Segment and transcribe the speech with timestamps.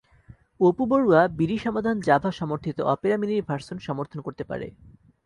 [0.59, 4.67] অপু বড়ুয়া বিডিসমাধান জাভা সমর্থিত অপেরা মিনির ভার্সন সমর্থন করতে পারে।